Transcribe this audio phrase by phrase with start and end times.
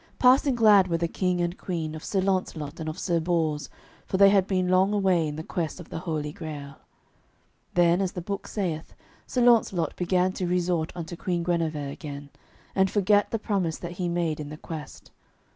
[0.17, 3.69] Passing glad were the King and the Queen of Sir Launcelot and of Sir Bors,
[4.07, 6.77] for they had been long away in the quest of the Holy Grail.
[7.75, 8.95] Then, as the book saith,
[9.27, 12.31] Sir Launcelot began to resort unto Queen Guenever again,
[12.73, 15.11] and forgat the promise that he made in the quest.